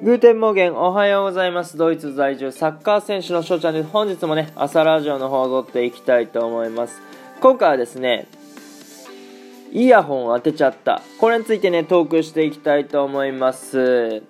[0.00, 1.76] Guten Morgen おはようございます。
[1.76, 3.88] ドイツ在住サッカー選手の翔ちゃんです。
[3.88, 7.02] 本日もね朝ラジオの方を撮っていきたいと思います。
[7.40, 8.28] 今回はですね
[9.72, 11.02] イヤホン当てちゃった。
[11.18, 14.22] これについてねトークしていきたいと思います。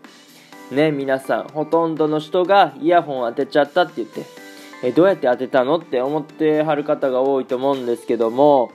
[0.71, 4.25] ね皆さんほとんどの人がイヤホン当てちゃったって言って
[4.82, 8.71] えどうやって当てたのって思ってはる方が多いと思うんですけども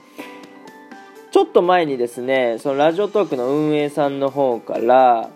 [1.32, 5.30] ちょっと前にですねそのラジオトークの運営さんの方から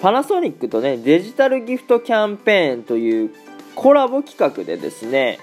[0.00, 3.30] パナソニックとねデジタルギフトキャンペーンという
[3.74, 5.38] コラボ企画でですね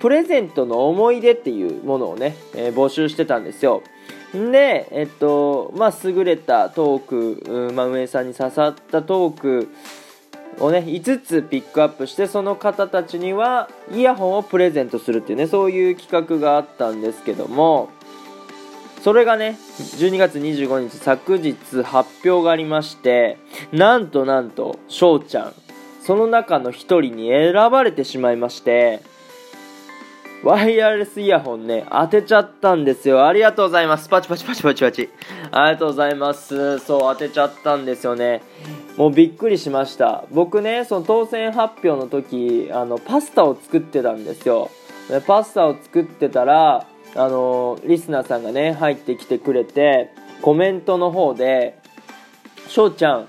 [0.00, 3.82] プレゼントの思い出っていうものをね、えー、募集してたんですよ。
[4.32, 9.68] でえっとまあ優れたトーク、うんまあ、運営さんに刺さったトーク
[10.58, 17.90] をね5つピックアップしてその方たちにはイヤホンをプレゼントするっていうねそういう企画があったんですけども
[19.06, 23.38] それがね、12月25日昨日発表がありまして、
[23.70, 25.54] なんとなんと、翔ちゃん、
[26.02, 29.00] その中の一人に選ばれてしまいまして、
[30.42, 33.28] ワイヤレスイヤホンね、当てちゃったんですよ。
[33.28, 34.08] ありがとうございます。
[34.08, 35.08] パチパチパチパチパチ。
[35.52, 36.80] ありがとうございます。
[36.80, 38.42] そう、当てちゃったんですよね。
[38.96, 40.24] もうびっくりしました。
[40.32, 44.68] 僕ね、その当選発表の時、あの、パスタを作ってたんですよ。
[45.28, 50.10] パスタを作ってたら、あのリスナーさんがね入ってきてくれて
[50.42, 51.78] コメントの方で
[52.68, 53.28] 「翔ちゃん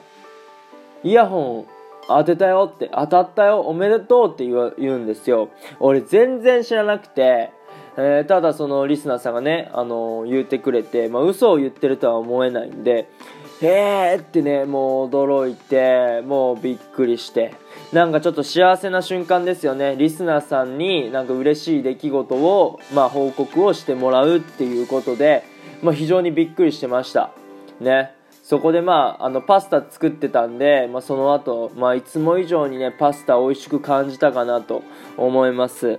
[1.04, 1.78] イヤホン
[2.08, 5.50] 当てたよ」って「当たったよおめでとう」って言うんですよ。
[5.80, 7.52] 俺全然知らなくて、
[7.98, 13.10] えー、ただそのリスナーさんがね、あの言ってくれて、まあ、嘘を言ってるとは思えないんで
[13.62, 17.54] 「へーってねもう驚いてもうびっくりして。
[17.94, 19.96] なんかちょっと幸せな瞬間ですよね。
[19.98, 25.46] リスナーさんになんか嬉しい出来事を、まあ、報告をしてもらうっていうことで、
[25.82, 27.32] まあ、非常にびっくりしてました。
[27.80, 28.14] ね。
[28.44, 34.84] そこでまああのパスタ作ってたんで、まあ、その後、まあいつも以上にねパスタ美味しく感じたかなと
[35.18, 35.98] 思います。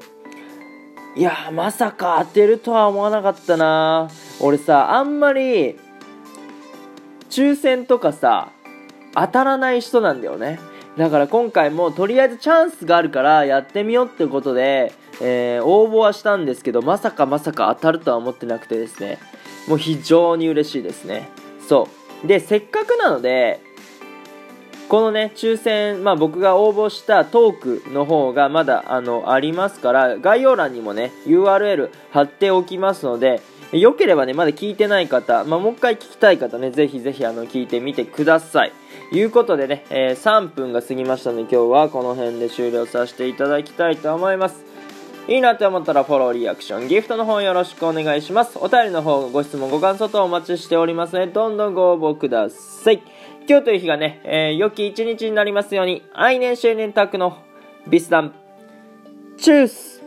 [1.16, 4.08] いやまさか当てるとは思わなかったな
[4.40, 5.76] 俺さあんまり
[7.28, 8.50] 抽選とかさ
[9.14, 10.58] 当たらない人なんだよね。
[10.96, 19.18] だから今回もとりあえずチャンスがあるからやってみようってことで、えー、応募はしたんですけどまさかまさか当たるとは思ってなくてですね。
[19.68, 21.28] もう非常に嬉しいですね。
[21.68, 21.88] そ
[22.24, 22.26] う。
[22.26, 23.60] でせっかくなので
[24.88, 33.42] このね抽選、まあ、僕が応募したトークの方がまだあのありますから概要欄にもね URL 貼っておきますので
[33.72, 38.72] よければねまだ聞いてない方、まあ、もう一回聞きたい方ねぜひぜひあの聞いてみてください
[39.12, 44.64] いうことでね、えー、3分が過ぎましたので今日はこの辺で終了させていただきたいと思います。
[45.28, 48.58] いいなって思ったらフォロー、リアクション、ギフトの方よろしくお願いします。
[48.58, 53.02] お便りの方、ご質問、ご感想とお待ちしておりますので、どんどんご応募ください。
[53.46, 57.36] 今日という日がね、えー、良き一日になりますように、愛年、青年タックの
[57.86, 58.34] ビスダン、
[59.36, 59.97] チュース